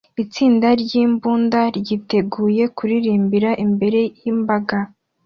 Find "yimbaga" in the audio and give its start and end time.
4.21-4.77